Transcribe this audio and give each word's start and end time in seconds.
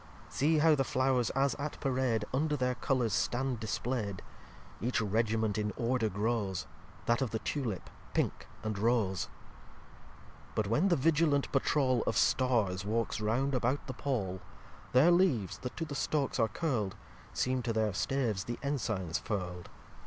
See 0.29 0.57
how 0.57 0.73
the 0.73 0.83
Flow'rs, 0.83 1.29
as 1.35 1.53
at 1.59 1.79
Parade, 1.79 2.25
Under 2.33 2.57
their 2.57 2.73
Colours 2.73 3.13
stand 3.13 3.59
displaid: 3.59 4.23
Each 4.81 4.99
Regiment 4.99 5.59
in 5.59 5.71
order 5.77 6.09
grows, 6.09 6.65
That 7.05 7.21
of 7.21 7.29
the 7.29 7.37
Tulip, 7.37 7.87
Pinke, 8.15 8.47
and 8.63 8.79
Rose. 8.79 9.21
xl 9.25 9.29
But 10.55 10.65
when 10.65 10.87
the 10.87 10.95
vigilant 10.95 11.51
Patroul 11.51 12.01
Of 12.07 12.17
Stars 12.17 12.83
walks 12.83 13.21
round 13.21 13.53
about 13.53 13.85
the 13.85 13.93
Pole, 13.93 14.39
Their 14.91 15.11
Leaves, 15.11 15.59
that 15.59 15.77
to 15.77 15.85
the 15.85 15.93
stalks 15.93 16.39
are 16.39 16.47
curl'd, 16.47 16.95
Seem 17.31 17.61
to 17.61 17.71
their 17.71 17.93
Staves 17.93 18.45
the 18.45 18.57
Ensigns 18.63 19.19
furl'd. 19.19 19.69